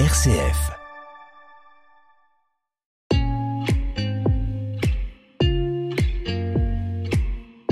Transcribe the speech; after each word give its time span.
RCF. 0.00 0.72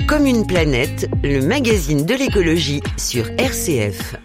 Comme 0.07 0.25
une 0.25 0.47
planète, 0.47 1.09
le 1.21 1.45
magazine 1.45 2.05
de 2.05 2.13
l'écologie 2.13 2.81
sur 2.95 3.27
RCF. 3.37 4.15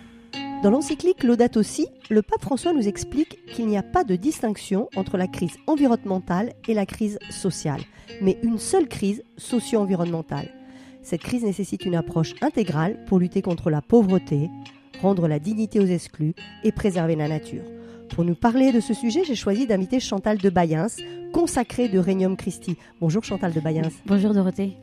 Dans 0.62 0.70
l'encyclique 0.70 1.24
Laudato 1.24 1.64
Si, 1.64 1.88
le 2.08 2.22
pape 2.22 2.42
François 2.42 2.72
nous 2.72 2.86
explique 2.86 3.44
qu'il 3.46 3.66
n'y 3.66 3.76
a 3.76 3.82
pas 3.82 4.04
de 4.04 4.14
distinction 4.14 4.88
entre 4.94 5.16
la 5.16 5.26
crise 5.26 5.56
environnementale 5.66 6.52
et 6.68 6.74
la 6.74 6.86
crise 6.86 7.18
sociale, 7.30 7.80
mais 8.22 8.38
une 8.44 8.58
seule 8.58 8.86
crise 8.86 9.24
socio-environnementale. 9.38 10.54
Cette 11.02 11.22
crise 11.22 11.42
nécessite 11.42 11.84
une 11.84 11.96
approche 11.96 12.34
intégrale 12.42 13.04
pour 13.06 13.18
lutter 13.18 13.42
contre 13.42 13.70
la 13.70 13.82
pauvreté, 13.82 14.50
rendre 15.02 15.26
la 15.26 15.40
dignité 15.40 15.80
aux 15.80 15.86
exclus 15.86 16.36
et 16.62 16.70
préserver 16.70 17.16
la 17.16 17.26
nature. 17.26 17.64
Pour 18.10 18.24
nous 18.24 18.34
parler 18.34 18.72
de 18.72 18.80
ce 18.80 18.94
sujet, 18.94 19.22
j'ai 19.24 19.34
choisi 19.34 19.66
d'inviter 19.66 20.00
Chantal 20.00 20.38
de 20.38 20.50
Bayens, 20.50 20.96
consacrée 21.32 21.88
de 21.88 21.98
Regnum 21.98 22.36
Christi. 22.36 22.76
Bonjour 23.00 23.24
Chantal 23.24 23.52
de 23.52 23.60
Bayens. 23.60 23.90
Bonjour 24.06 24.34
Dorothée. 24.34 24.76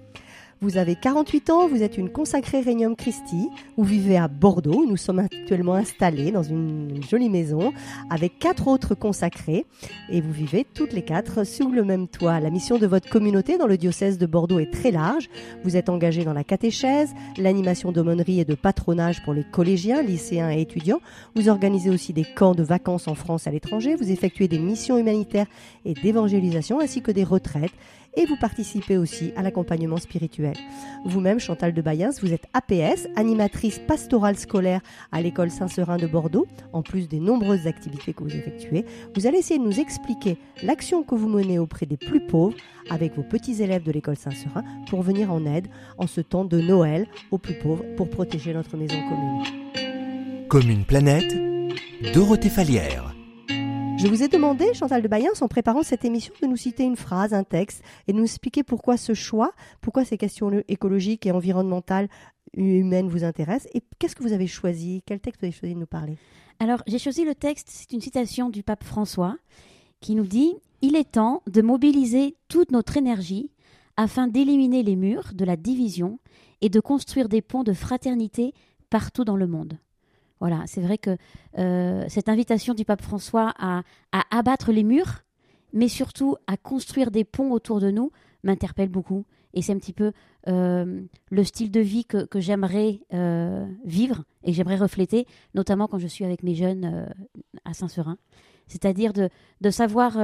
Vous 0.61 0.77
avez 0.77 0.95
48 0.95 1.49
ans, 1.49 1.67
vous 1.67 1.83
êtes 1.83 1.97
une 1.97 2.09
consacrée 2.09 2.61
Regnum 2.61 2.95
Christi, 2.95 3.49
vous 3.75 3.83
vivez 3.83 4.17
à 4.17 4.29
Bordeaux, 4.29 4.85
nous 4.87 4.95
sommes 4.95 5.19
actuellement 5.19 5.73
installés 5.73 6.31
dans 6.31 6.43
une 6.43 7.03
jolie 7.03 7.29
maison 7.29 7.73
avec 8.09 8.39
quatre 8.39 8.69
autres 8.69 8.95
consacrés 8.95 9.65
et 10.09 10.21
vous 10.21 10.31
vivez 10.31 10.65
toutes 10.73 10.93
les 10.93 11.01
quatre 11.01 11.45
sous 11.45 11.69
le 11.69 11.83
même 11.83 12.07
toit. 12.07 12.39
La 12.39 12.49
mission 12.51 12.77
de 12.77 12.87
votre 12.87 13.09
communauté 13.09 13.57
dans 13.57 13.67
le 13.67 13.75
diocèse 13.75 14.17
de 14.17 14.25
Bordeaux 14.25 14.59
est 14.59 14.71
très 14.71 14.91
large. 14.91 15.29
Vous 15.65 15.75
êtes 15.75 15.89
engagé 15.89 16.23
dans 16.23 16.33
la 16.33 16.45
catéchèse, 16.45 17.13
l'animation 17.37 17.91
d'aumônerie 17.91 18.39
et 18.39 18.45
de 18.45 18.55
patronage 18.55 19.23
pour 19.25 19.33
les 19.33 19.43
collégiens, 19.43 20.01
lycéens 20.01 20.51
et 20.51 20.61
étudiants. 20.61 21.01
Vous 21.35 21.49
organisez 21.49 21.89
aussi 21.89 22.13
des 22.13 22.25
camps 22.25 22.55
de 22.55 22.63
vacances 22.63 23.09
en 23.09 23.15
France 23.15 23.45
à 23.45 23.51
l'étranger, 23.51 23.95
vous 23.95 24.09
effectuez 24.09 24.47
des 24.47 24.59
missions 24.59 24.97
humanitaires 24.97 25.47
et 25.83 25.93
d'évangélisation 25.95 26.79
ainsi 26.79 27.01
que 27.01 27.11
des 27.11 27.25
retraites 27.25 27.73
et 28.15 28.25
vous 28.25 28.37
participez 28.37 28.97
aussi 28.97 29.31
à 29.35 29.41
l'accompagnement 29.41 29.97
spirituel. 29.97 30.53
Vous-même, 31.05 31.39
Chantal 31.39 31.73
de 31.73 31.81
Bayens, 31.81 32.19
vous 32.21 32.33
êtes 32.33 32.47
APS, 32.53 33.07
animatrice 33.15 33.79
pastorale 33.79 34.37
scolaire 34.37 34.81
à 35.11 35.21
l'école 35.21 35.51
Saint-Seurin 35.51 35.97
de 35.97 36.07
Bordeaux, 36.07 36.47
en 36.73 36.81
plus 36.81 37.07
des 37.07 37.19
nombreuses 37.19 37.67
activités 37.67 38.13
que 38.13 38.23
vous 38.23 38.35
effectuez. 38.35 38.85
Vous 39.15 39.27
allez 39.27 39.39
essayer 39.39 39.59
de 39.59 39.65
nous 39.65 39.79
expliquer 39.79 40.37
l'action 40.63 41.03
que 41.03 41.15
vous 41.15 41.29
menez 41.29 41.59
auprès 41.59 41.85
des 41.85 41.97
plus 41.97 42.25
pauvres 42.25 42.55
avec 42.89 43.15
vos 43.15 43.23
petits 43.23 43.61
élèves 43.61 43.83
de 43.83 43.91
l'école 43.91 44.17
Saint-Seurin 44.17 44.63
pour 44.89 45.01
venir 45.01 45.31
en 45.31 45.45
aide 45.45 45.67
en 45.97 46.07
ce 46.07 46.21
temps 46.21 46.45
de 46.45 46.59
Noël 46.59 47.07
aux 47.31 47.37
plus 47.37 47.57
pauvres 47.59 47.85
pour 47.97 48.09
protéger 48.09 48.53
notre 48.53 48.77
maison 48.77 48.97
commune. 49.09 50.47
Comme 50.47 50.69
une 50.69 50.85
planète, 50.85 51.35
Dorothée 52.13 52.49
Falière. 52.49 53.14
Je 53.97 54.07
vous 54.07 54.23
ai 54.23 54.27
demandé, 54.27 54.73
Chantal 54.73 55.01
de 55.01 55.07
Bayens, 55.07 55.41
en 55.41 55.47
préparant 55.47 55.81
cette 55.81 56.03
émission, 56.03 56.33
de 56.41 56.47
nous 56.47 56.57
citer 56.57 56.83
une 56.83 56.97
phrase, 56.97 57.33
un 57.33 57.45
texte, 57.45 57.81
et 58.07 58.13
de 58.13 58.17
nous 58.17 58.25
expliquer 58.25 58.61
pourquoi 58.61 58.97
ce 58.97 59.13
choix, 59.13 59.53
pourquoi 59.79 60.03
ces 60.03 60.17
questions 60.17 60.51
écologiques 60.67 61.25
et 61.25 61.31
environnementales 61.31 62.09
humaines 62.55 63.07
vous 63.07 63.23
intéressent, 63.23 63.71
et 63.73 63.81
qu'est-ce 63.97 64.15
que 64.15 64.23
vous 64.23 64.33
avez 64.33 64.47
choisi, 64.47 65.01
quel 65.05 65.21
texte 65.21 65.41
vous 65.41 65.45
avez 65.45 65.55
choisi 65.55 65.73
de 65.75 65.79
nous 65.79 65.85
parler? 65.85 66.17
Alors, 66.59 66.83
j'ai 66.87 66.99
choisi 66.99 67.23
le 67.23 67.35
texte, 67.35 67.69
c'est 67.71 67.93
une 67.93 68.01
citation 68.01 68.49
du 68.49 68.63
pape 68.63 68.83
François, 68.83 69.37
qui 70.01 70.15
nous 70.15 70.27
dit 70.27 70.53
Il 70.81 70.97
est 70.97 71.13
temps 71.13 71.41
de 71.47 71.61
mobiliser 71.61 72.35
toute 72.49 72.71
notre 72.71 72.97
énergie 72.97 73.49
afin 73.95 74.27
d'éliminer 74.27 74.83
les 74.83 74.97
murs 74.97 75.31
de 75.33 75.45
la 75.45 75.55
division 75.55 76.19
et 76.61 76.67
de 76.67 76.79
construire 76.81 77.29
des 77.29 77.41
ponts 77.41 77.63
de 77.63 77.73
fraternité 77.73 78.53
partout 78.89 79.23
dans 79.23 79.37
le 79.37 79.47
monde. 79.47 79.79
Voilà, 80.39 80.63
c'est 80.65 80.81
vrai 80.81 80.97
que 80.97 81.17
euh, 81.57 82.05
cette 82.09 82.29
invitation 82.29 82.73
du 82.73 82.85
pape 82.85 83.01
François 83.01 83.53
à, 83.57 83.83
abattre 84.31 84.71
les 84.71 84.83
murs, 84.83 85.23
mais 85.73 85.87
surtout 85.87 86.35
à 86.47 86.57
construire 86.57 87.11
des 87.11 87.23
ponts 87.23 87.51
autour 87.51 87.79
de 87.79 87.91
nous, 87.91 88.11
m'interpelle 88.43 88.89
beaucoup. 88.89 89.25
Et 89.53 89.61
c'est 89.61 89.71
un 89.71 89.77
petit 89.77 89.93
peu 89.93 90.11
euh, 90.49 91.01
le 91.31 91.43
style 91.45 91.71
de 91.71 91.79
vie 91.79 92.05
que, 92.05 92.27
j'aimerais 92.35 92.99
euh, 93.13 93.65
vivre 93.85 94.23
et 94.43 94.51
j'aimerais 94.51 94.75
refléter, 94.75 95.25
notamment 95.53 95.87
quand 95.87 95.99
je 95.99 96.07
suis 96.07 96.25
avec 96.25 96.43
mes 96.43 96.55
jeunes 96.55 97.07
à 97.63 97.73
Saint-Seurin. 97.73 98.17
C'est-à-dire 98.67 99.13
de, 99.13 99.69
savoir 99.69 100.17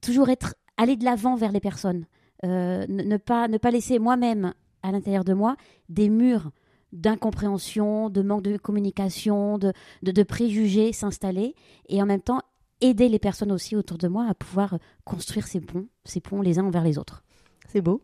toujours 0.00 0.30
être, 0.30 0.54
aller 0.78 0.96
de 0.96 1.04
l'avant 1.04 1.36
vers 1.36 1.52
les 1.52 1.60
personnes, 1.60 2.06
ne, 2.42 3.16
pas, 3.18 3.48
ne 3.48 3.58
pas 3.58 3.70
laisser 3.70 3.98
moi-même, 3.98 4.54
à 4.82 4.92
l'intérieur 4.92 5.24
de 5.24 5.34
moi, 5.34 5.56
des 5.88 6.08
murs 6.08 6.50
d'incompréhension, 6.92 8.10
de 8.10 8.22
manque 8.22 8.42
de 8.42 8.56
communication, 8.56 9.58
de, 9.58 9.72
de, 10.02 10.22
préjugés 10.22 10.92
s'installer 10.92 11.54
et 11.88 12.02
en 12.02 12.06
même 12.06 12.22
temps 12.22 12.40
aider 12.80 13.08
les 13.08 13.18
personnes 13.18 13.52
aussi 13.52 13.76
autour 13.76 13.98
de 13.98 14.08
moi 14.08 14.26
à 14.28 14.34
pouvoir 14.34 14.78
construire 15.04 15.46
ces 15.46 15.60
ponts, 15.60 15.86
ces 16.04 16.20
ponts 16.20 16.42
les 16.42 16.58
uns 16.58 16.64
envers 16.64 16.84
les 16.84 16.98
autres. 16.98 17.24
C'est 17.70 17.82
beau. 17.82 18.02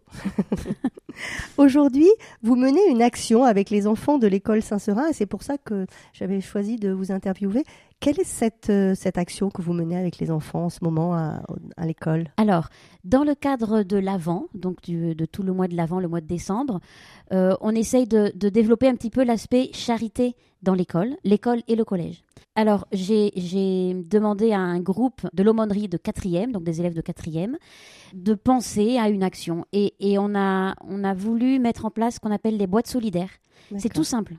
Aujourd'hui, 1.56 2.11
vous 2.43 2.55
menez 2.55 2.87
une 2.91 3.00
action 3.00 3.44
avec 3.44 3.71
les 3.71 3.87
enfants 3.87 4.19
de 4.19 4.27
l'école 4.27 4.62
Saint-Seurin 4.62 5.09
et 5.09 5.15
c'est 5.15 5.25
pour 5.25 5.43
ça 5.43 5.56
que 5.56 5.87
j'avais 6.12 6.43
choisi 6.43 6.77
de 6.77 6.91
vous 6.91 7.12
interviewer. 7.12 7.65
Quelle 8.05 8.21
est 8.21 8.25
cette, 8.25 8.69
euh, 8.69 8.95
cette 8.95 9.17
action 9.17 9.49
que 9.49 9.63
vous 9.63 9.73
menez 9.73 9.97
avec 9.97 10.19
les 10.19 10.31
enfants 10.31 10.67
en 10.67 10.69
ce 10.69 10.81
moment 10.83 11.15
à, 11.15 11.41
l'école? 11.87 12.29
Alors, 12.37 12.69
dans 13.03 13.25
le 13.25 13.35
cadre 13.35 13.83
de 13.83 13.97
l'Avent, 13.97 14.45
donc 14.53 14.91
de 14.91 15.25
tout 15.25 15.43
le 15.43 15.55
mois 15.55 15.69
de 15.69 15.75
l'Avent, 15.75 16.01
le 16.01 16.09
mois 16.09 16.21
de 16.21 16.27
décembre, 16.27 16.81
euh, 17.33 17.57
on 17.63 17.75
essaye 17.75 18.07
de, 18.07 18.31
développer 18.51 18.89
un 18.89 18.95
petit 18.95 19.09
peu 19.09 19.25
l'aspect 19.25 19.71
charité 19.73 20.37
dans 20.61 20.75
l'école, 20.75 21.17
l'école 21.25 21.63
et 21.67 21.77
le 21.77 21.85
collège. 21.87 22.23
Alors, 22.57 22.87
j'ai 22.93 23.95
demandé 23.95 24.53
à 24.53 24.61
un 24.61 24.81
groupe 24.81 25.23
de 25.33 25.43
l'aumônerie 25.43 25.89
de 25.89 25.97
quatrième, 25.97 26.53
donc 26.53 26.63
des 26.63 26.81
élèves 26.81 26.95
de 26.95 27.01
quatrième, 27.01 27.57
de 28.13 28.35
penser 28.35 28.99
à 28.99 29.09
une 29.09 29.23
action. 29.23 29.65
Et, 29.73 29.95
et 29.99 30.19
on, 30.19 30.35
a, 30.35 30.75
on 30.87 31.05
a 31.05 31.15
voulu 31.15 31.59
mettre 31.59 31.87
en 31.87 31.91
place 31.91 32.17
ce 32.17 32.21
qu'on 32.21 32.33
appelle 32.33 32.59
les 32.59 32.67
boîtes 32.67 32.87
solidaires. 32.87 33.31
C'est 33.79 33.95
tout 33.95 34.05
simple. 34.05 34.35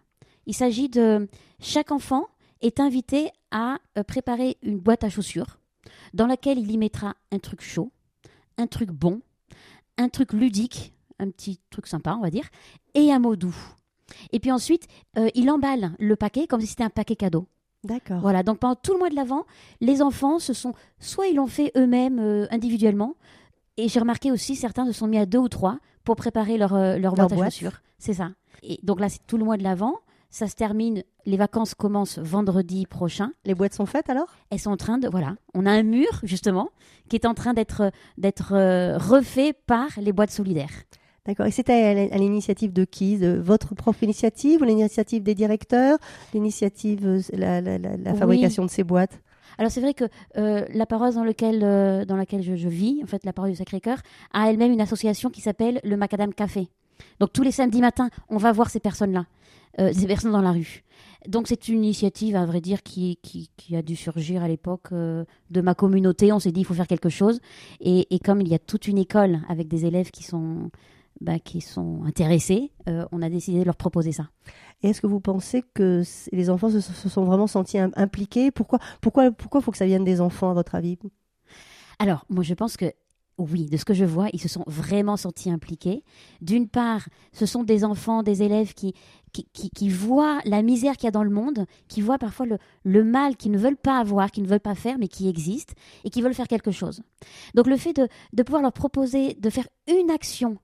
Il 0.46 0.54
s'agit 0.54 0.88
de 0.88 1.28
chaque 1.60 1.92
enfant 1.92 2.28
est 2.66 2.80
invité 2.80 3.30
à 3.52 3.78
euh, 3.98 4.04
préparer 4.04 4.58
une 4.62 4.80
boîte 4.80 5.04
à 5.04 5.10
chaussures 5.10 5.60
dans 6.14 6.28
laquelle 6.28 6.60
il 6.60 6.72
y 6.72 6.78
mettra 6.78 7.16
un 7.32 7.40
truc 7.40 7.62
chaud, 7.62 7.92
un 8.58 8.68
truc 8.68 8.92
bon, 8.92 9.22
un 9.98 10.10
truc 10.10 10.34
ludique, 10.34 10.94
un 11.20 11.30
petit 11.30 11.60
truc 11.70 11.88
sympa, 11.88 12.16
on 12.18 12.22
va 12.22 12.30
dire, 12.30 12.48
et 12.94 13.12
un 13.12 13.20
mot 13.20 13.36
doux. 13.36 13.56
Et 14.32 14.40
puis 14.40 14.52
ensuite, 14.52 14.88
euh, 15.18 15.30
il 15.36 15.50
emballe 15.50 15.92
le 16.00 16.16
paquet 16.16 16.48
comme 16.48 16.62
si 16.62 16.68
c'était 16.68 16.84
un 16.84 16.90
paquet 16.90 17.16
cadeau. 17.16 17.48
D'accord. 17.84 18.20
Voilà, 18.20 18.42
donc 18.42 18.60
pendant 18.60 18.76
tout 18.76 18.94
le 18.94 19.00
mois 19.00 19.10
de 19.10 19.16
l'Avent, 19.16 19.46
les 19.80 20.02
enfants 20.02 20.40
se 20.40 20.54
sont, 20.54 20.74
soit 21.00 21.28
ils 21.28 21.36
l'ont 21.36 21.48
fait 21.48 21.72
eux-mêmes 21.78 22.20
euh, 22.20 22.48
individuellement, 22.50 23.16
et 23.78 23.90
j'ai 23.90 24.00
remarqué 24.00 24.32
aussi 24.32 24.56
certains 24.56 24.86
se 24.86 24.92
sont 24.92 25.08
mis 25.08 25.18
à 25.18 25.26
deux 25.26 25.38
ou 25.38 25.50
trois 25.50 25.80
pour 26.04 26.16
préparer 26.16 26.58
leur, 26.58 26.74
leur, 26.74 27.14
boîte, 27.14 27.32
à 27.34 27.46
chaussures. 27.46 27.82
C'est 28.00 28.14
ça. 28.14 28.32
Et 28.64 28.80
donc 28.84 29.00
là, 29.00 29.10
c'est 29.10 29.26
tout 29.28 29.38
le 29.38 29.44
mois 29.44 29.58
de 29.58 29.64
l'Avent. 29.64 30.00
Ça 30.30 30.48
se 30.48 30.56
termine, 30.56 31.04
les 31.26 31.38
vacances 31.38 31.74
commencent 31.74 32.20
vendredi 32.20 32.86
prochain. 32.86 33.32
Les 33.46 33.56
boîtes 33.56 33.74
sont 33.74 33.86
faites 33.86 34.10
alors? 34.10 34.28
Elles 34.50 34.60
sont 34.60 34.72
en 34.72 34.78
train 34.78 34.98
de, 34.98 35.08
voilà, 35.08 35.36
on 35.54 35.66
a 35.66 35.72
un 35.72 35.84
mur 35.84 36.22
justement 36.24 36.70
qui 37.10 37.16
est 37.16 37.26
en 37.26 37.34
train 37.34 37.54
d'être 37.54 37.92
d'être 38.18 38.54
euh, 38.54 38.98
refait 38.98 39.54
par 39.54 39.90
les 39.98 40.14
boîtes 40.14 40.32
solidaires. 40.32 40.84
D'accord. 41.26 41.48
Et 41.48 41.52
c'était 41.52 42.12
à 42.12 42.18
l'initiative 42.18 42.72
de 42.72 42.86
qui? 42.86 43.18
De 43.18 43.40
Votre 43.44 43.74
propre 43.74 44.04
initiative 44.04 44.62
ou 44.62 44.66
l'initiative 44.66 45.24
des 45.24 45.34
directeurs? 45.34 45.98
L'initiative, 46.36 47.04
euh, 47.08 47.18
la, 47.34 48.14
fabrication 48.14 48.64
de 48.64 48.70
ces 48.70 48.84
boîtes? 48.84 49.20
Alors 49.58 49.72
c'est 49.72 49.82
vrai 49.82 49.96
que 49.96 50.04
euh, 50.38 50.66
la 50.72 50.86
paroisse 50.86 51.16
dans, 51.16 51.24
lequel, 51.24 51.62
dans 52.06 52.16
laquelle 52.16 52.44
je, 52.44 52.56
je, 52.56 52.70
vis, 52.70 53.02
en 53.04 53.08
fait 53.08 53.26
la 53.26 53.34
paroisse 53.34 53.54
du 53.54 53.58
Sacré-Cœur, 53.58 54.00
a 54.34 54.52
elle-même 54.52 54.72
une 54.72 54.82
association 54.82 55.32
qui 55.32 55.42
s'appelle 55.42 55.80
le 55.84 55.98
Macadam 55.98 56.32
Café. 56.32 56.70
Donc 57.20 57.34
tous 57.34 57.44
les 57.44 57.52
samedis 57.52 57.82
matins, 57.82 58.10
on 58.30 58.38
va 58.38 58.52
voir 58.52 58.70
ces 58.70 58.80
personnes-là, 58.80 59.26
euh, 59.80 59.92
ces 59.94 60.08
personnes 60.08 60.32
dans 60.32 60.42
la 60.42 60.52
rue. 60.52 60.84
Donc 61.28 61.48
c'est 61.48 61.68
une 61.68 61.84
initiative, 61.84 62.36
à 62.36 62.46
vrai 62.46 62.62
dire, 62.62 62.84
qui, 62.84 63.18
qui, 63.22 63.76
a 63.76 63.82
dû 63.82 63.96
surgir 63.96 64.44
à 64.44 64.48
l'époque 64.48 64.92
euh, 64.92 65.26
de 65.50 65.62
ma 65.62 65.74
communauté. 65.74 66.32
On 66.32 66.40
s'est 66.40 66.52
dit, 66.52 66.62
il 66.62 66.66
faut 66.66 66.74
faire 66.74 66.88
quelque 66.88 67.10
chose. 67.10 67.40
Et, 67.80 68.20
comme 68.24 68.42
il 68.42 68.48
y 68.48 68.54
a 68.54 68.60
toute 68.60 68.88
une 68.88 68.98
école 68.98 69.42
avec 69.50 69.68
des 69.68 69.86
élèves 69.86 70.12
qui 70.12 70.24
sont, 70.24 70.70
bah, 71.22 71.40
qui 71.40 71.62
sont 71.62 72.04
intéressés, 72.06 72.72
euh, 72.88 73.06
on 73.12 73.22
a 73.22 73.30
décidé 73.30 73.60
de 73.60 73.66
leur 73.66 73.76
proposer 73.76 74.12
ça. 74.12 74.30
Et 74.84 74.90
est-ce 74.90 75.02
que 75.02 75.08
vous 75.08 75.20
pensez 75.20 75.64
que 75.74 76.04
les 76.32 76.50
enfants 76.50 76.70
se, 76.70 76.80
sont 76.82 77.24
vraiment 77.24 77.48
sentis 77.48 77.80
impliqués? 77.80 78.52
Pourquoi 78.52 78.80
pourquoi 79.02 79.32
pourquoi 79.32 79.62
faut 79.62 79.72
que 79.72 79.78
ça 79.78 79.88
vienne 79.88 80.04
des 80.04 80.22
enfants 80.22 80.52
à 80.52 80.54
votre 80.54 80.76
avis? 80.76 80.98
Alors, 81.98 82.26
moi 82.30 82.44
je 82.44 82.54
pense 82.54 82.78
que 82.78 82.94
oui, 83.38 83.66
de 83.66 83.76
ce 83.78 83.84
que 83.84 83.94
je 83.94 84.06
vois, 84.06 84.28
ils 84.32 84.40
se 84.40 84.48
sont 84.48 84.64
vraiment 84.66 85.18
sentis 85.18 85.50
impliqués. 85.50 86.04
D'une 86.42 86.70
part, 86.70 87.08
ce 87.34 87.46
sont 87.46 87.64
des 87.64 87.84
enfants, 87.84 88.24
des 88.24 88.44
élèves 88.44 88.74
qui, 88.74 88.94
voient 89.90 90.40
la 90.46 90.62
misère 90.62 90.96
qu'il 90.96 91.06
y 91.06 91.08
a 91.08 91.12
dans 91.12 91.24
le 91.24 91.30
monde, 91.30 91.66
qui 91.90 92.00
voient 92.02 92.18
parfois 92.18 92.46
le, 92.86 93.04
mal 93.04 93.36
qu'ils 93.36 93.52
ne 93.52 93.58
veulent 93.58 93.76
pas 93.76 94.00
avoir, 94.00 94.32
qu'ils 94.32 94.44
ne 94.44 94.48
veulent 94.48 94.60
pas 94.62 94.76
faire, 94.76 94.98
mais 94.98 95.10
qui 95.10 95.28
existe, 95.28 95.76
et 96.06 96.10
qui 96.10 96.22
veulent 96.22 96.34
faire 96.34 96.48
quelque 96.48 96.72
chose. 96.72 97.02
Donc 97.56 97.68
le 97.68 97.76
fait 97.76 97.94
de, 97.94 98.44
pouvoir 98.44 98.62
leur 98.62 98.72
proposer 98.72 99.34
de 99.34 99.50
faire 99.50 99.68
une 99.88 100.10
action 100.12 100.58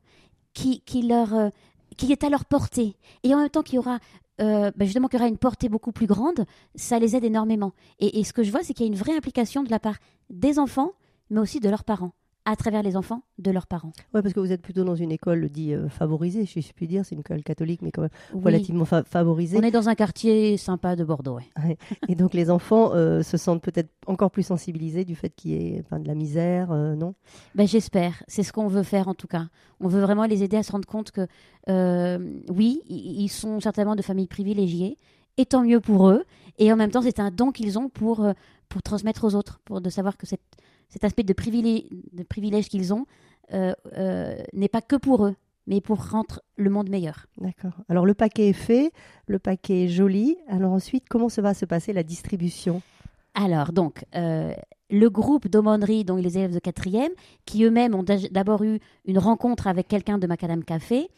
qui, 0.53 0.81
leur, 1.03 1.33
euh, 1.33 1.49
qui 1.97 2.11
est 2.11 2.23
à 2.23 2.29
leur 2.29 2.45
portée, 2.45 2.95
et 3.23 3.33
en 3.35 3.39
même 3.39 3.49
temps 3.49 3.63
qu'il 3.63 3.75
y 3.75 3.79
aura 3.79 3.99
euh, 4.39 4.71
bah, 4.75 4.85
justement, 4.85 5.09
qu'il 5.09 5.19
aura 5.19 5.27
une 5.27 5.37
portée 5.37 5.67
beaucoup 5.67 5.91
plus 5.91 6.07
grande, 6.07 6.45
ça 6.75 6.99
les 6.99 7.17
aide 7.17 7.25
énormément. 7.25 7.73
Et 7.99 8.23
ce 8.23 8.33
que 8.33 8.43
je 8.43 8.49
vois, 8.49 8.63
c'est 8.63 8.73
qu'il 8.73 8.85
y 8.85 8.89
a 8.89 8.91
une 8.91 8.97
vraie 8.97 9.15
implication 9.15 9.61
de 9.61 9.69
la 9.69 9.79
part 9.79 9.97
des 10.29 10.57
enfants, 10.57 10.93
mais 11.29 11.39
aussi 11.39 11.59
de 11.59 11.69
leurs 11.69 11.83
parents 11.83 12.13
à 12.45 12.55
travers 12.55 12.81
les 12.81 12.97
enfants 12.97 13.21
de 13.37 13.51
leurs 13.51 13.67
parents. 13.67 13.91
Oui, 14.13 14.21
parce 14.21 14.33
que 14.33 14.39
vous 14.39 14.51
êtes 14.51 14.61
plutôt 14.63 14.83
dans 14.83 14.95
une 14.95 15.11
école 15.11 15.47
dit 15.49 15.73
euh, 15.73 15.89
favorisée, 15.89 16.45
si 16.47 16.61
je 16.61 16.73
puis 16.73 16.87
dire. 16.87 17.05
C'est 17.05 17.13
une 17.15 17.21
école 17.21 17.43
catholique, 17.43 17.81
mais 17.83 17.91
quand 17.91 18.01
même 18.01 18.09
Oui. 18.33 18.41
relativement 18.43 18.85
fa- 18.85 19.03
favorisée. 19.03 19.57
On 19.57 19.61
est 19.61 19.69
dans 19.71 19.89
un 19.89 19.95
quartier 19.95 20.57
sympa 20.57 20.95
de 20.95 21.03
Bordeaux. 21.03 21.35
ouais. 21.37 21.77
Et 22.07 22.15
donc 22.15 22.33
les 22.33 22.49
enfants 22.49 22.93
euh, 22.93 23.21
se 23.21 23.37
sentent 23.37 23.61
peut-être 23.61 23.89
encore 24.07 24.31
plus 24.31 24.43
sensibilisés 24.43 25.05
du 25.05 25.15
fait 25.15 25.29
qu'il 25.29 25.51
y 25.51 25.55
ait 25.75 25.83
enfin, 25.85 25.99
de 25.99 26.07
la 26.07 26.15
misère, 26.15 26.71
euh, 26.71 26.95
non? 26.95 27.13
Ben, 27.53 27.67
J'espère. 27.67 28.23
C'est 28.27 28.43
ce 28.43 28.51
qu'on 28.51 28.67
veut 28.67 28.83
faire 28.83 29.07
en 29.07 29.13
tout 29.13 29.27
cas. 29.27 29.45
On 29.79 29.87
veut 29.87 30.01
vraiment 30.01 30.25
les 30.25 30.41
aider 30.43 30.57
à 30.57 30.63
se 30.63 30.71
rendre 30.71 30.87
compte 30.87 31.11
que, 31.11 31.27
oui, 32.51 32.81
ils 32.89 33.29
sont 33.29 33.59
certainement 33.59 33.95
de 33.95 34.01
familles 34.01 34.27
privilégiées, 34.27 34.97
et 35.37 35.45
tant 35.45 35.63
mieux 35.63 35.79
pour 35.79 36.09
eux. 36.09 36.23
Et 36.59 36.71
en 36.71 36.75
même 36.75 36.91
temps, 36.91 37.01
c'est 37.01 37.19
un 37.19 37.31
don 37.31 37.51
qu'ils 37.51 37.79
ont 37.79 37.89
pour, 37.89 38.25
pour 38.69 38.81
transmettre 38.83 39.23
aux 39.23 39.35
autres, 39.35 39.59
pour 39.65 39.81
de 39.81 39.89
savoir 39.89 40.17
que 40.17 40.27
cette, 40.27 40.41
cet 40.91 41.03
aspect 41.03 41.23
de, 41.23 41.33
privilé- 41.33 41.87
de 42.13 42.23
privilège 42.23 42.69
qu'ils 42.69 42.93
ont 42.93 43.07
euh, 43.53 43.73
euh, 43.97 44.35
n'est 44.53 44.69
pas 44.69 44.81
que 44.81 44.95
pour 44.95 45.25
eux, 45.25 45.35
mais 45.65 45.81
pour 45.81 45.97
rendre 46.11 46.41
le 46.57 46.69
monde 46.69 46.89
meilleur. 46.89 47.25
D'accord. 47.37 47.73
Alors 47.89 48.05
le 48.05 48.13
paquet 48.13 48.49
est 48.49 48.53
fait, 48.53 48.91
le 49.25 49.39
paquet 49.39 49.85
est 49.85 49.87
joli. 49.89 50.37
Alors 50.47 50.73
ensuite, 50.73 51.05
comment 51.09 51.29
se 51.29 51.41
va 51.41 51.53
se 51.55 51.65
passer 51.65 51.93
la 51.93 52.03
distribution? 52.03 52.83
Alors, 53.33 53.71
donc, 53.71 54.03
euh, 54.13 54.53
le 54.89 55.09
groupe 55.09 55.47
d'aumônerie, 55.47 56.03
donc 56.03 56.21
les 56.21 56.37
élèves 56.37 56.53
de 56.53 56.59
quatrième, 56.59 57.13
qui 57.45 57.63
eux-mêmes 57.63 57.95
ont 57.95 58.03
d'abord 58.03 58.61
eu 58.63 58.79
une 59.05 59.19
rencontre 59.19 59.67
avec 59.67 59.87
quelqu'un 59.87 60.17
de 60.17 60.27
Macadam 60.27 60.63
Café, 60.65 61.09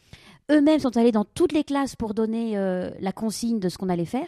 eux-mêmes 0.51 0.79
sont 0.79 0.95
allés 0.95 1.11
dans 1.11 1.25
toutes 1.25 1.53
les 1.53 1.63
classes 1.63 1.95
pour 1.95 2.13
donner 2.13 2.55
euh, 2.55 2.91
la 2.99 3.11
consigne 3.11 3.59
de 3.59 3.67
ce 3.67 3.79
qu'on 3.79 3.89
allait 3.89 4.05
faire. 4.05 4.27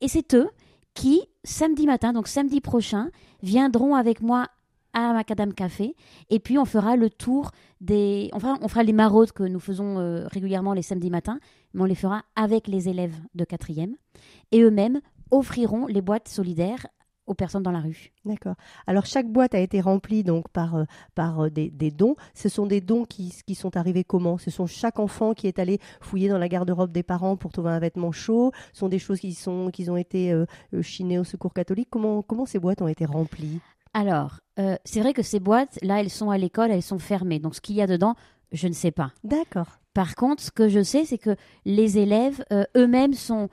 Et 0.00 0.08
c'est 0.08 0.34
eux 0.34 0.48
qui, 0.94 1.20
samedi 1.44 1.84
matin, 1.84 2.14
donc 2.14 2.26
samedi 2.26 2.62
prochain, 2.62 3.10
viendront 3.42 3.94
avec 3.94 4.22
moi 4.22 4.46
à 4.96 5.12
Macadam 5.12 5.52
Café. 5.52 5.94
Et 6.30 6.40
puis, 6.40 6.58
on 6.58 6.64
fera 6.64 6.96
le 6.96 7.10
tour 7.10 7.50
des. 7.80 8.30
Fera, 8.32 8.56
on 8.62 8.68
fera 8.68 8.82
les 8.82 8.94
maraudes 8.94 9.30
que 9.30 9.42
nous 9.42 9.60
faisons 9.60 9.98
euh, 9.98 10.26
régulièrement 10.28 10.72
les 10.72 10.82
samedis 10.82 11.10
matins, 11.10 11.38
mais 11.74 11.82
on 11.82 11.84
les 11.84 11.94
fera 11.94 12.22
avec 12.34 12.66
les 12.66 12.88
élèves 12.88 13.14
de 13.34 13.44
quatrième. 13.44 13.94
Et 14.52 14.62
eux-mêmes 14.62 15.00
offriront 15.30 15.86
les 15.86 16.00
boîtes 16.00 16.28
solidaires 16.28 16.86
aux 17.26 17.34
personnes 17.34 17.64
dans 17.64 17.72
la 17.72 17.80
rue. 17.80 18.12
D'accord. 18.24 18.54
Alors 18.86 19.04
chaque 19.04 19.26
boîte 19.26 19.54
a 19.54 19.58
été 19.58 19.80
remplie 19.80 20.22
donc 20.22 20.48
par, 20.48 20.76
euh, 20.76 20.84
par 21.14 21.40
euh, 21.40 21.50
des, 21.50 21.90
dons. 21.90 22.14
Ce 22.34 22.48
sont 22.48 22.66
des 22.66 22.80
dons 22.80 23.04
qui, 23.04 23.34
qui 23.46 23.56
sont 23.56 23.76
arrivés 23.76 24.04
comment? 24.04 24.38
Ce 24.38 24.50
sont 24.50 24.66
chaque 24.66 25.00
enfant 25.00 25.34
qui 25.34 25.48
est 25.48 25.58
allé 25.58 25.80
fouiller 26.00 26.28
dans 26.28 26.38
la 26.38 26.48
garde-robe 26.48 26.92
des 26.92 27.02
parents 27.02 27.36
pour 27.36 27.52
trouver 27.52 27.70
un 27.70 27.80
vêtement 27.80 28.12
chaud. 28.12 28.52
Ce 28.72 28.78
sont 28.78 28.88
des 28.88 29.00
choses 29.00 29.20
qui, 29.20 29.34
sont, 29.34 29.70
qui 29.70 29.90
ont 29.90 29.96
été 29.96 30.32
chinées 30.80 31.18
au 31.18 31.24
secours 31.24 31.52
catholique. 31.52 31.88
Comment, 31.90 32.22
comment 32.22 32.46
ces 32.46 32.60
boîtes 32.60 32.80
ont 32.80 32.88
été 32.88 33.04
remplies? 33.04 33.60
Alors, 33.98 34.40
euh, 34.58 34.76
c'est 34.84 35.00
vrai 35.00 35.14
que 35.14 35.22
ces 35.22 35.40
boîtes, 35.40 35.78
là, 35.82 36.00
elles 36.00 36.10
sont 36.10 36.28
à 36.30 36.36
l'école, 36.36 36.70
elles 36.70 36.82
sont 36.82 36.98
fermées. 36.98 37.38
Donc, 37.38 37.54
ce 37.54 37.60
qu'il 37.62 37.76
y 37.76 37.80
a 37.82 37.86
dedans, 37.86 38.14
je 38.52 38.68
ne 38.68 38.74
sais 38.74 38.90
pas. 38.90 39.12
D'accord. 39.24 39.78
Par 39.94 40.14
contre, 40.16 40.42
ce 40.42 40.50
que 40.50 40.68
je 40.68 40.82
sais, 40.82 41.06
c'est 41.06 41.16
que 41.16 41.34
les 41.64 41.96
élèves 41.96 42.44
euh, 42.52 42.64
eux-mêmes 42.76 43.14
sont. 43.14 43.48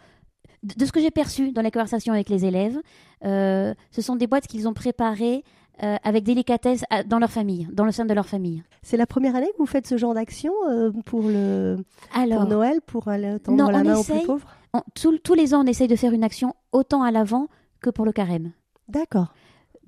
De 0.64 0.86
ce 0.86 0.92
que 0.92 1.00
j'ai 1.00 1.12
perçu 1.12 1.52
dans 1.54 1.62
les 1.62 1.72
conversations 1.72 2.14
avec 2.14 2.28
les 2.30 2.44
élèves, 2.46 2.78
euh, 3.26 3.74
ce 3.92 4.02
sont 4.02 4.16
des 4.18 4.28
boîtes 4.28 4.48
qu'ils 4.48 4.68
ont 4.68 4.74
préparées 4.74 5.44
euh, 5.82 5.96
avec 6.04 6.24
délicatesse 6.24 6.84
à- 6.90 7.04
dans 7.04 7.20
leur 7.20 7.32
famille, 7.32 7.68
dans 7.72 7.86
le 7.86 7.92
sein 7.92 8.06
de 8.06 8.14
leur 8.14 8.28
famille. 8.28 8.64
C'est 8.82 8.98
la 8.98 9.06
première 9.08 9.36
année 9.36 9.48
que 9.54 9.58
vous 9.58 9.66
faites 9.66 9.88
ce 9.88 9.98
genre 9.98 10.14
d'action 10.14 10.54
euh, 10.70 10.92
pour, 11.06 11.22
le, 11.24 11.78
pour 12.12 12.46
Noël, 12.48 12.80
pour 12.86 13.08
aller 13.08 13.40
tendre 13.40 13.58
Non, 13.58 13.70
la 13.70 13.84
main 13.84 13.96
aux 13.98 14.04
plus 14.04 14.26
pauvres? 14.26 14.48
on- 14.74 14.84
tous 14.94 15.34
les 15.34 15.54
ans, 15.54 15.64
on 15.64 15.68
essaye 15.68 15.88
de 15.88 15.96
faire 15.96 16.14
une 16.14 16.24
action 16.24 16.54
autant 16.74 17.02
à 17.04 17.12
l'avant 17.12 17.48
que 17.82 17.90
pour 17.90 18.06
le 18.06 18.12
carême. 18.12 18.52
D'accord. 18.88 19.34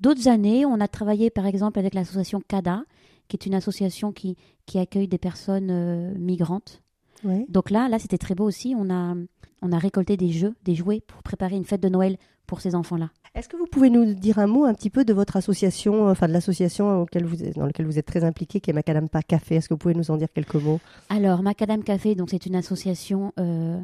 D'autres 0.00 0.28
années, 0.28 0.66
on 0.66 0.80
a 0.80 0.88
travaillé 0.88 1.30
par 1.30 1.46
exemple 1.46 1.78
avec 1.78 1.94
l'association 1.94 2.42
CADA, 2.46 2.84
qui 3.28 3.36
est 3.36 3.46
une 3.46 3.54
association 3.54 4.12
qui, 4.12 4.36
qui 4.66 4.78
accueille 4.78 5.08
des 5.08 5.18
personnes 5.18 5.70
euh, 5.70 6.12
migrantes. 6.16 6.82
Ouais. 7.24 7.46
Donc 7.48 7.70
là, 7.70 7.88
là 7.88 7.98
c'était 7.98 8.18
très 8.18 8.34
beau 8.34 8.44
aussi. 8.44 8.74
On 8.78 8.90
a, 8.90 9.14
on 9.62 9.72
a 9.72 9.78
récolté 9.78 10.16
des 10.16 10.30
jeux, 10.30 10.54
des 10.64 10.74
jouets 10.74 11.00
pour 11.00 11.22
préparer 11.22 11.56
une 11.56 11.64
fête 11.64 11.82
de 11.82 11.88
Noël 11.88 12.18
pour 12.46 12.60
ces 12.60 12.74
enfants-là. 12.74 13.10
Est-ce 13.34 13.48
que 13.50 13.56
vous 13.56 13.66
pouvez 13.66 13.90
nous 13.90 14.14
dire 14.14 14.38
un 14.38 14.46
mot 14.46 14.64
un 14.64 14.72
petit 14.72 14.88
peu 14.88 15.04
de 15.04 15.12
votre 15.12 15.36
association, 15.36 16.08
enfin 16.08 16.26
de 16.26 16.32
l'association 16.32 17.04
vous 17.12 17.36
dans 17.54 17.66
laquelle 17.66 17.84
vous 17.84 17.98
êtes 17.98 18.06
très 18.06 18.24
impliqué, 18.24 18.60
qui 18.60 18.70
est 18.70 18.72
Macadam 18.72 19.10
Pas 19.10 19.22
Café? 19.22 19.56
Est-ce 19.56 19.68
que 19.68 19.74
vous 19.74 19.78
pouvez 19.78 19.94
nous 19.94 20.10
en 20.10 20.16
dire 20.16 20.28
quelques 20.32 20.54
mots? 20.54 20.80
Alors, 21.10 21.42
Macadam 21.42 21.82
Café, 21.82 22.14
donc 22.14 22.30
c'est 22.30 22.46
une 22.46 22.56
association 22.56 23.34
euh, 23.38 23.78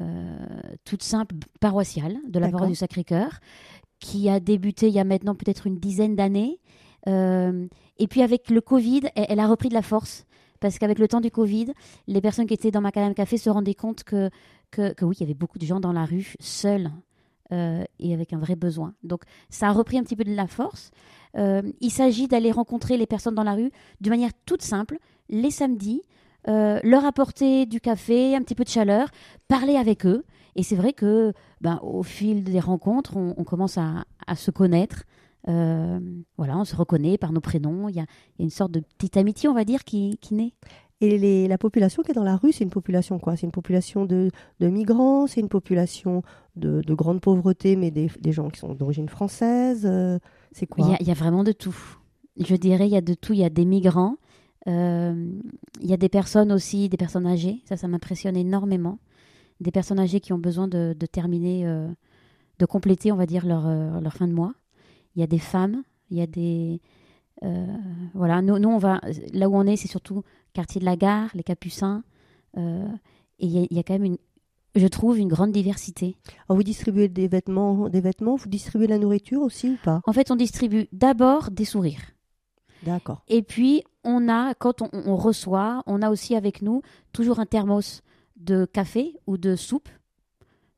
euh, 0.00 0.46
toute 0.84 1.04
simple, 1.04 1.36
paroissiale, 1.60 2.16
de 2.28 2.38
la 2.40 2.50
paroisse 2.50 2.70
du 2.70 2.74
Sacré-Cœur, 2.74 3.38
qui 3.98 4.28
a 4.28 4.40
débuté 4.40 4.88
il 4.88 4.94
y 4.94 4.98
a 4.98 5.04
maintenant 5.04 5.34
peut-être 5.34 5.66
une 5.66 5.78
dizaine 5.78 6.16
d'années. 6.16 6.60
Euh, 7.08 7.66
et 7.98 8.06
puis 8.08 8.22
avec 8.22 8.50
le 8.50 8.60
Covid, 8.60 9.02
elle, 9.14 9.40
a 9.40 9.46
repris 9.46 9.68
de 9.68 9.74
la 9.74 9.82
force. 9.82 10.26
Parce 10.60 10.78
qu'avec 10.78 10.98
le 10.98 11.06
temps 11.06 11.20
du 11.20 11.30
Covid, 11.30 11.72
les 12.06 12.20
personnes 12.20 12.46
qui 12.46 12.54
étaient 12.54 12.70
dans 12.70 12.80
Macadam 12.80 13.14
Café 13.14 13.36
se 13.36 13.50
rendaient 13.50 13.74
compte 13.74 14.04
que, 14.04 14.30
que, 14.70 15.04
oui, 15.04 15.16
il 15.18 15.20
y 15.20 15.24
avait 15.24 15.34
beaucoup 15.34 15.58
de 15.58 15.66
gens 15.66 15.80
dans 15.80 15.92
la 15.92 16.04
rue, 16.04 16.34
seuls, 16.40 16.90
euh, 17.52 17.84
et 17.98 18.14
avec 18.14 18.32
un 18.32 18.38
vrai 18.38 18.56
besoin. 18.56 18.94
Donc 19.02 19.22
ça 19.50 19.68
a 19.68 19.72
repris 19.72 19.98
un 19.98 20.02
petit 20.02 20.16
peu 20.16 20.24
de 20.24 20.34
la 20.34 20.46
force. 20.46 20.90
Euh, 21.36 21.62
il 21.80 21.90
s'agit 21.90 22.26
d'aller 22.26 22.50
rencontrer 22.50 22.96
les 22.96 23.06
personnes 23.06 23.34
dans 23.34 23.44
la 23.44 23.54
rue 23.54 23.70
d'une 24.00 24.10
manière 24.10 24.30
toute 24.46 24.62
simple, 24.62 24.98
les 25.28 25.50
samedis, 25.50 26.02
leur 26.46 27.04
apporter 27.04 27.66
du 27.66 27.80
café, 27.80 28.36
un 28.36 28.40
petit 28.40 28.54
peu 28.54 28.62
de 28.62 28.68
chaleur, 28.68 29.08
parler 29.48 29.76
avec 29.76 30.06
eux. 30.06 30.24
Et 30.56 30.62
c'est 30.64 30.74
vrai 30.76 30.92
que, 30.92 31.32
ben, 31.60 31.78
au 31.82 32.02
fil 32.02 32.42
des 32.42 32.60
rencontres, 32.60 33.16
on, 33.16 33.34
on 33.36 33.44
commence 33.44 33.78
à, 33.78 34.04
à 34.26 34.34
se 34.34 34.50
connaître. 34.50 35.04
Euh, 35.48 36.00
voilà, 36.36 36.58
on 36.58 36.64
se 36.64 36.74
reconnaît 36.74 37.18
par 37.18 37.32
nos 37.32 37.40
prénoms. 37.40 37.88
Il 37.88 37.94
y 37.94 38.00
a, 38.00 38.06
il 38.38 38.40
y 38.40 38.42
a 38.42 38.44
une 38.44 38.50
sorte 38.50 38.72
de 38.72 38.80
petite 38.80 39.16
amitié, 39.16 39.48
on 39.48 39.54
va 39.54 39.64
dire, 39.64 39.84
qui, 39.84 40.18
qui 40.20 40.34
naît. 40.34 40.54
Et 41.02 41.18
les- 41.18 41.46
la 41.46 41.58
population 41.58 42.02
qui 42.02 42.10
est 42.10 42.14
dans 42.14 42.24
la 42.24 42.36
rue, 42.36 42.52
c'est 42.52 42.64
une 42.64 42.70
population 42.70 43.18
quoi? 43.18 43.36
C'est 43.36 43.44
une 43.44 43.52
population 43.52 44.06
de, 44.06 44.30
de 44.60 44.68
migrants? 44.68 45.26
C'est 45.26 45.40
une 45.40 45.50
population 45.50 46.22
de, 46.56 46.80
de 46.80 46.94
grande 46.94 47.20
pauvreté, 47.20 47.76
mais 47.76 47.90
des, 47.90 48.10
des 48.20 48.32
gens 48.32 48.48
qui 48.48 48.58
sont 48.58 48.72
d'origine 48.74 49.08
française? 49.10 49.82
Euh, 49.84 50.18
C'est 50.52 50.66
quoi? 50.66 50.86
A, 50.94 50.96
il 51.00 51.06
y 51.06 51.10
a 51.10 51.14
vraiment 51.14 51.44
de 51.44 51.52
tout. 51.52 51.76
Je 52.38 52.56
dirais, 52.56 52.86
il 52.88 52.92
y 52.92 52.96
a 52.96 53.02
de 53.02 53.12
tout. 53.14 53.34
Il 53.34 53.40
y 53.40 53.44
a 53.44 53.50
des 53.50 53.66
migrants, 53.66 54.16
euh, 54.68 55.30
il 55.82 55.86
y 55.88 55.92
a 55.92 55.98
des 55.98 56.08
personnes 56.08 56.50
aussi, 56.50 56.88
des 56.88 56.96
personnes 56.96 57.26
âgées. 57.26 57.62
Ça, 57.66 57.76
ça 57.76 57.88
m'impressionne 57.88 58.36
énormément. 58.36 58.98
Des 59.60 59.70
personnes 59.70 59.98
âgées 59.98 60.20
qui 60.20 60.32
ont 60.32 60.38
besoin 60.38 60.68
de, 60.68 60.94
de 60.98 61.06
terminer, 61.06 61.66
euh, 61.66 61.88
de 62.58 62.66
compléter, 62.66 63.10
on 63.12 63.16
va 63.16 63.26
dire, 63.26 63.46
leur, 63.46 63.66
euh, 63.66 64.00
leur 64.00 64.12
fin 64.12 64.26
de 64.28 64.32
mois. 64.32 64.54
Il 65.14 65.20
y 65.20 65.22
a 65.22 65.26
des 65.26 65.38
femmes, 65.38 65.82
il 66.10 66.18
y 66.18 66.20
a 66.22 66.26
des. 66.26 66.80
euh, 67.42 67.66
voilà, 68.14 68.42
nous, 68.42 68.58
nous, 68.58 68.68
on 68.68 68.78
va. 68.78 69.00
Là 69.32 69.48
où 69.48 69.56
on 69.56 69.66
est, 69.66 69.76
c'est 69.76 69.88
surtout 69.88 70.22
quartier 70.52 70.80
de 70.80 70.84
la 70.84 70.96
gare, 70.96 71.30
les 71.34 71.42
Capucins. 71.42 72.02
euh, 72.58 72.86
et 73.38 73.46
il 73.46 73.52
y, 73.52 73.58
a, 73.58 73.66
il 73.70 73.76
y 73.76 73.78
a 73.78 73.82
quand 73.82 73.94
même 73.94 74.04
une. 74.04 74.18
Je 74.74 74.86
trouve 74.86 75.18
une 75.18 75.28
grande 75.28 75.52
diversité. 75.52 76.16
Alors, 76.48 76.56
Vous 76.58 76.62
distribuez 76.62 77.08
des 77.08 77.28
vêtements, 77.28 77.88
des 77.88 78.02
vêtements 78.02 78.36
Vous 78.36 78.48
distribuez 78.50 78.86
la 78.86 78.98
nourriture 78.98 79.40
aussi 79.40 79.70
ou 79.70 79.76
pas? 79.82 80.02
En 80.04 80.12
fait, 80.12 80.30
on 80.30 80.36
distribue 80.36 80.86
d'abord 80.92 81.50
des 81.50 81.64
sourires. 81.64 82.02
D'accord. 82.82 83.22
Et 83.28 83.42
puis, 83.42 83.82
on 84.04 84.28
a, 84.28 84.52
quand 84.54 84.82
on, 84.82 84.90
on 84.92 85.16
reçoit, 85.16 85.82
on 85.86 86.02
a 86.02 86.10
aussi 86.10 86.36
avec 86.36 86.60
nous 86.60 86.82
toujours 87.14 87.40
un 87.40 87.46
thermos 87.46 88.02
de 88.36 88.64
café 88.64 89.14
ou 89.26 89.36
de 89.38 89.56
soupe 89.56 89.88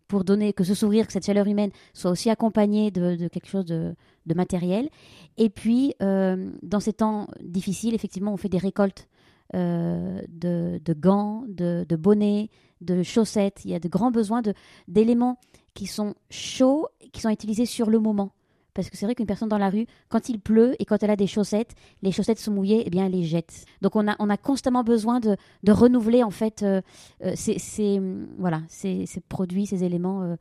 pour 0.09 0.25
donner 0.25 0.53
que 0.55 0.65
ce 0.65 0.75
sourire, 0.75 1.07
que 1.07 1.13
cette 1.13 1.27
chaleur 1.27 1.47
humaine 1.47 1.71
soit 1.93 2.11
aussi 2.11 2.31
accompagnée 2.31 2.91
de, 2.91 3.29
quelque 3.29 3.49
chose 3.49 3.67
de, 3.67 3.95
matériel. 4.35 4.89
Et 5.37 5.51
puis, 5.51 5.95
euh, 6.03 6.51
dans 6.63 6.81
ces 6.81 6.95
temps 6.95 7.29
difficiles, 7.43 7.95
effectivement, 7.95 8.33
on 8.33 8.37
fait 8.37 8.49
des 8.49 8.59
récoltes 8.59 9.09
euh, 9.55 10.23
de, 10.29 10.81
de 10.85 10.93
gants, 10.95 11.45
de, 11.49 11.85
bonnets, 11.97 12.51
de 12.81 13.03
chaussettes. 13.03 13.63
Il 13.65 13.71
y 13.71 13.75
a 13.75 13.81
de 13.81 13.89
grands 13.89 14.11
besoins 14.11 14.43
d'éléments 14.89 15.39
qui 15.75 15.87
sont 15.87 16.15
chauds, 16.31 16.89
qui 17.13 17.21
sont 17.21 17.31
utilisés 17.31 17.67
sur 17.67 17.91
le 17.91 17.99
moment. 17.99 18.33
Parce 18.79 18.91
que 18.91 18.97
c'est 18.97 19.07
vrai 19.07 19.17
qu'une 19.17 19.27
personne 19.27 19.49
dans 19.49 19.59
la 19.59 19.71
rue, 19.71 19.87
quand 20.09 20.29
il 20.29 20.39
pleut 20.39 20.77
et 20.79 20.85
quand 20.85 21.03
elle 21.03 21.11
a 21.11 21.17
des 21.17 21.27
chaussettes, 21.27 21.75
les 22.03 22.13
chaussettes 22.13 22.39
sont 22.39 22.53
mouillées, 22.53 22.85
eh 22.87 22.91
bien 22.91 23.07
elle 23.07 23.13
les 23.13 23.25
jette. 23.25 23.65
Donc 23.83 23.97
on 23.97 24.07
a, 24.07 24.15
on 24.21 24.31
a 24.31 24.37
constamment 24.37 24.85
besoin 24.85 25.19
de, 25.19 25.37
de 25.65 25.73
renouveler 25.73 26.23
en 26.23 26.31
fait 26.31 26.63
euh, 26.63 26.81
euh, 27.25 27.33
ces, 27.35 27.59
ces, 27.59 27.99
hum, 27.99 28.29
voilà, 28.39 28.63
ces, 28.69 29.05
ces 29.07 29.21
produits, 29.21 29.67
ces 29.67 29.83
éléments 29.83 30.23
euh, 30.23 30.37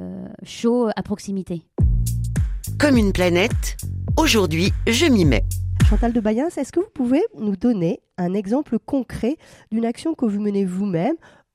euh, 0.00 0.28
chauds 0.42 0.90
à 0.94 1.02
proximité. 1.02 1.62
Comme 2.78 2.98
une 2.98 3.14
planète, 3.14 3.78
aujourd'hui 4.18 4.70
je 4.86 5.06
m'y 5.06 5.24
mets. 5.24 5.46
Chantal 5.88 6.12
de 6.12 6.20
Bayens, 6.20 6.58
est-ce 6.58 6.70
que 6.70 6.80
vous 6.80 6.90
pouvez 6.92 7.22
nous 7.38 7.56
donner 7.56 8.02
un 8.18 8.34
exemple 8.34 8.78
concret 8.78 9.38
d'une 9.72 9.86
action 9.86 10.12
que 10.12 10.26
vous 10.26 10.38
menez 10.38 10.66
vous-même 10.66 11.14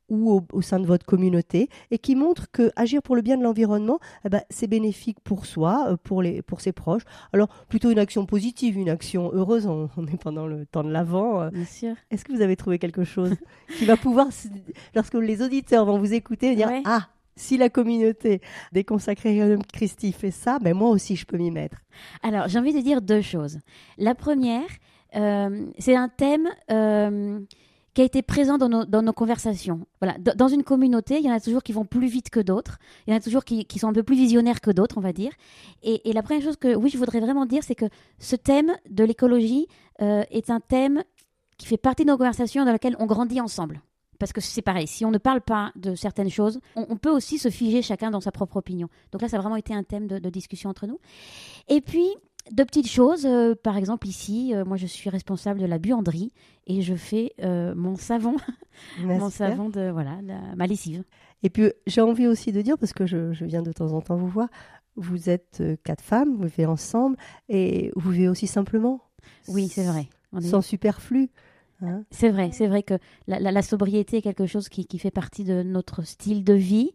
ou 0.10 0.32
au, 0.32 0.42
au 0.52 0.62
sein 0.62 0.80
de 0.80 0.86
votre 0.86 1.06
communauté 1.06 1.70
et 1.92 1.98
qui 1.98 2.16
montre 2.16 2.52
que 2.52 2.72
agir 2.76 3.02
pour 3.02 3.16
le 3.16 3.22
bien 3.22 3.38
de 3.38 3.44
l'environnement, 3.44 4.00
eh 4.26 4.30
ben, 4.30 4.42
c'est 4.50 4.68
bénéfique 4.68 5.20
pour 5.24 5.46
soi, 5.46 5.86
euh, 5.90 5.98
pour, 6.02 6.22
les, 6.22 6.42
pour 6.42 6.62
ses 6.62 6.72
proches. 6.72 7.04
Alors 7.32 7.48
plutôt 7.70 7.90
une 7.90 8.00
action 8.00 8.26
positive, 8.26 8.78
une 8.78 8.90
action 8.90 9.32
heureuse, 9.34 9.66
on, 9.66 9.90
on 9.98 10.06
est 10.08 10.22
pendant 10.22 10.48
le 10.48 10.66
temps 10.66 10.84
de 10.84 10.92
l'avant. 10.92 11.42
euh. 11.42 11.50
Bien 11.50 11.66
sûr. 11.66 11.96
Est-ce 12.12 12.26
que 12.26 12.34
vous 12.34 12.42
avez 12.42 12.56
trouvé 12.56 12.80
quelque 12.80 13.04
chose 13.04 13.36
qui 13.78 13.86
va 13.86 13.98
pouvoir, 13.98 14.28
lorsque 14.96 15.14
les 15.16 15.42
auditeurs 15.42 15.86
vont 15.86 15.98
vous 16.00 16.14
écouter, 16.14 16.56
dire 16.56 16.68
Ouais. 16.68 16.82
Ah, 16.86 17.08
si 17.36 17.58
la 17.58 17.70
communauté 17.70 18.42
des 18.74 18.84
consacrés 18.84 19.42
Rhénum 19.42 19.64
Christi 19.64 20.12
fait 20.12 20.30
ça, 20.30 20.60
ben 20.60 20.76
moi 20.76 20.90
aussi 20.90 21.16
je 21.16 21.26
peux 21.26 21.38
m'y 21.38 21.50
mettre. 21.50 21.78
Alors, 22.22 22.48
j'ai 22.48 22.60
envie 22.60 22.74
de 22.74 22.82
dire 22.82 23.02
deux 23.02 23.22
choses. 23.22 23.58
La 23.98 24.14
première, 24.14 24.68
euh, 25.16 25.66
c'est 25.80 25.96
un 25.96 26.10
thème 26.10 26.48
euh, 26.72 27.40
qui 27.94 28.02
a 28.02 28.04
été 28.04 28.22
présent 28.22 28.58
dans 28.58 28.70
nos, 28.70 28.86
dans 28.86 29.02
nos 29.02 29.14
conversations. 29.14 29.86
Voilà, 30.02 30.18
dans 30.18 30.48
une 30.48 30.64
communauté, 30.64 31.20
il 31.20 31.26
y 31.26 31.30
en 31.30 31.34
a 31.34 31.40
toujours 31.40 31.62
qui 31.62 31.74
vont 31.74 31.86
plus 31.86 32.08
vite 32.08 32.30
que 32.30 32.40
d'autres. 32.40 32.80
Il 33.06 33.12
y 33.12 33.14
en 33.14 33.18
a 33.18 33.20
toujours 33.20 33.46
qui, 33.46 33.66
qui 33.66 33.80
sont 33.80 33.88
un 33.88 33.94
peu 33.94 34.04
plus 34.04 34.16
visionnaires 34.16 34.62
que 34.62 34.72
d'autres, 34.72 34.98
on 34.98 35.02
va 35.02 35.14
dire. 35.14 35.32
Et, 35.84 36.02
la 36.12 36.24
première 36.24 36.44
chose 36.44 36.58
que, 36.58 36.76
oui, 36.76 36.90
je 36.90 36.98
voudrais 36.98 37.20
vraiment 37.20 37.46
dire, 37.46 37.64
c'est 37.64 37.76
que 37.76 37.86
ce 38.20 38.36
thème 38.36 38.72
de 38.90 39.04
l'écologie 39.04 39.68
euh, 40.02 40.24
est 40.32 40.50
un 40.50 40.60
thème 40.60 41.04
qui 41.58 41.68
fait 41.68 41.78
partie 41.78 42.04
de 42.04 42.10
nos 42.10 42.18
conversations 42.18 42.66
dans 42.66 42.72
laquelle 42.72 42.96
on 43.00 43.06
grandit 43.06 43.42
ensemble. 43.42 43.82
Parce 44.20 44.34
que 44.34 44.42
c'est 44.42 44.62
pareil, 44.62 44.88
si 44.88 45.06
on 45.06 45.12
ne 45.12 45.18
parle 45.18 45.42
pas 45.42 45.72
de 45.76 45.96
certaines 45.96 46.30
choses, 46.30 46.60
on, 46.76 46.96
peut 46.98 47.10
aussi 47.10 47.38
se 47.38 47.50
figer 47.50 47.82
chacun 47.82 48.10
dans 48.10 48.22
sa 48.22 48.32
propre 48.32 48.58
opinion. 48.58 48.88
Donc 49.12 49.22
là, 49.22 49.28
ça 49.28 49.38
a 49.38 49.40
vraiment 49.42 49.56
été 49.56 49.74
un 49.74 49.84
thème 49.84 50.08
de 50.08 50.30
discussion 50.30 50.70
entre 50.70 50.88
nous. 50.88 51.00
Et 51.68 51.82
puis, 51.82 52.08
de 52.52 52.64
petites 52.64 52.90
choses, 52.90 53.26
euh, 53.26 53.56
par 53.56 53.78
exemple 53.78 54.08
ici, 54.08 54.54
euh, 54.54 54.66
moi 54.66 54.78
je 54.78 54.86
suis 54.86 55.10
responsable 55.10 55.60
de 55.62 55.66
la 55.66 55.78
buanderie 55.80 56.32
et 56.68 56.82
je 56.82 56.94
fais 56.96 57.34
euh, 57.42 57.74
mon 57.76 57.96
savon, 57.96 58.36
mon 59.20 59.30
savon 59.30 59.70
de 59.70 59.90
voilà, 59.90 60.20
la- 60.24 60.56
ma 60.56 60.68
lessive. 60.68 61.04
Et 61.44 61.50
puis 61.50 61.72
j'ai 61.88 62.02
envie 62.02 62.28
aussi 62.28 62.52
de 62.52 62.62
dire, 62.62 62.78
parce 62.78 62.94
que 62.94 63.06
je, 63.06 63.34
je 63.34 63.46
viens 63.46 63.62
de 63.62 63.72
temps 63.72 63.94
en 63.94 64.02
temps 64.02 64.16
vous 64.18 64.28
voir, 64.28 64.50
vous 64.96 65.30
êtes 65.30 65.64
quatre 65.84 66.04
femmes, 66.04 66.36
vous 66.36 66.44
vivez 66.48 66.66
ensemble 66.66 67.18
et 67.50 67.92
vous 67.96 68.12
vivez 68.12 68.28
aussi 68.30 68.48
simplement. 68.48 69.02
Oui, 69.48 69.68
c'est 69.70 69.86
vrai. 69.86 70.08
On 70.34 70.40
est- 70.40 70.48
Sans 70.48 70.62
superflu. 70.62 71.30
hein. 71.82 72.04
C'est 72.12 72.30
vrai, 72.30 72.52
c'est 72.54 72.68
vrai 72.68 72.84
que 72.84 72.96
la, 73.28 73.40
la- 73.40 73.52
la 73.52 73.62
sobriété 73.62 74.18
est 74.18 74.22
quelque 74.22 74.46
chose 74.46 74.70
qui, 74.70 74.86
qui 74.86 75.00
fait 75.00 75.12
partie 75.12 75.44
de 75.46 75.64
notre 75.64 76.04
style 76.04 76.44
de 76.44 76.54
vie. 76.54 76.92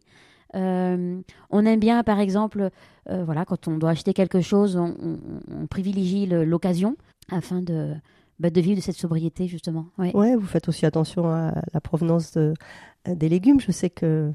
Euh, 0.55 1.19
on 1.49 1.65
aime 1.65 1.79
bien, 1.79 2.03
par 2.03 2.19
exemple, 2.19 2.69
euh, 3.09 3.23
voilà, 3.23 3.45
quand 3.45 3.67
on 3.67 3.77
doit 3.77 3.91
acheter 3.91 4.13
quelque 4.13 4.41
chose, 4.41 4.75
on, 4.77 4.95
on- 5.01 5.19
on 5.63 5.67
privilégie 5.67 6.25
l'occasion 6.27 6.95
afin 7.31 7.61
de, 7.61 7.93
bah, 8.39 8.49
de 8.49 8.61
vivre 8.61 8.77
de 8.77 8.81
cette 8.81 8.95
sobriété, 8.97 9.47
justement. 9.47 9.85
Ouais. 9.97 10.15
Ouais, 10.15 10.35
vous 10.35 10.47
faites 10.47 10.67
aussi 10.69 10.85
attention 10.85 11.27
à 11.29 11.53
la 11.73 11.81
provenance 11.81 12.31
de- 12.33 12.53
des 13.07 13.29
légumes. 13.29 13.59
Je 13.59 13.71
sais 13.71 13.89
que 13.89 14.31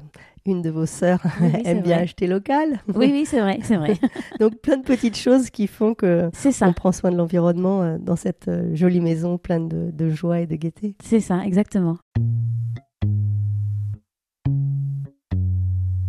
une 0.47 0.61
de 0.61 0.69
vos 0.69 0.85
sœurs 0.85 1.19
Oui, 1.41 1.49
oui, 1.53 1.61
aime 1.65 1.81
bien 1.81 1.95
vrai. 1.95 2.03
acheter 2.03 2.27
local. 2.27 2.79
Oui, 2.95 3.09
oui, 3.11 3.25
c'est 3.25 3.39
vrai, 3.41 3.59
c'est 3.63 3.77
vrai. 3.77 3.93
Donc 4.39 4.57
plein 4.61 4.77
de 4.77 4.83
petites 4.83 5.17
choses 5.17 5.49
qui 5.49 5.67
font 5.67 5.93
que 5.95 6.29
C'est 6.33 6.49
on 6.49 6.51
ça, 6.51 6.73
prend 6.73 6.91
soin 6.91 7.11
de 7.11 7.17
l'environnement 7.17 7.81
euh, 7.81 7.97
dans 7.99 8.15
cette 8.15 8.47
euh, 8.47 8.73
jolie 8.75 9.01
maison 9.01 9.37
pleine 9.37 9.67
de, 9.67 9.91
de 9.91 10.09
joie 10.09 10.39
et 10.41 10.47
de 10.47 10.55
gaieté. 10.55 10.95
c'est 11.03 11.19
ça, 11.19 11.43
exactement. 11.45 11.97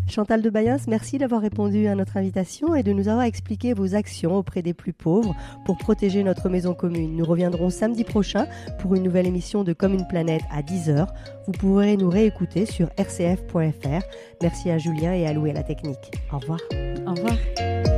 Chantal 0.09 0.41
de 0.41 0.51
Bayens, 0.51 0.87
merci 0.89 1.19
d'avoir 1.19 1.41
répondu 1.41 1.89
à 1.89 1.95
notre 1.95 2.17
invitation 2.17 2.75
et 2.75 2.83
de 2.83 2.93
nous 2.93 3.09
avoir 3.09 3.25
expliqué 3.25 3.75
vos 3.75 3.95
actions 3.95 4.37
auprès 4.37 4.63
des 4.63 4.73
plus 4.73 4.93
pauvres 4.93 5.35
pour 5.65 5.77
protéger 5.77 6.23
notre 6.23 6.49
maison 6.49 6.75
commune. 6.75 7.17
Nous 7.17 7.25
reviendrons 7.25 7.71
samedi 7.71 8.05
prochain 8.05 8.47
pour 8.79 8.95
une 8.95 9.03
nouvelle 9.03 9.27
émission 9.27 9.65
de 9.65 9.73
Comme 9.73 9.95
une 9.95 10.07
planète 10.07 10.43
à 10.51 10.63
10h. 10.63 11.07
Vous 11.47 11.53
pourrez 11.53 11.97
nous 11.97 12.09
réécouter 12.09 12.67
sur 12.67 12.89
rcf.fr. 12.99 14.03
Merci 14.43 14.71
à 14.71 14.79
Julien 14.79 15.13
et 15.13 15.27
à 15.27 15.33
Louis 15.33 15.51
à 15.51 15.55
la 15.55 15.63
technique. 15.63 16.13
Au 16.33 16.39
revoir. 16.39 16.61
Au 17.07 17.11
revoir. 17.11 17.96